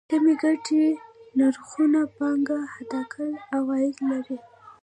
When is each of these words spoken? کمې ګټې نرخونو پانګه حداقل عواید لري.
کمې 0.09 0.33
ګټې 0.43 0.85
نرخونو 1.37 2.01
پانګه 2.15 2.59
حداقل 2.73 3.31
عواید 3.55 3.95
لري. 4.09 4.37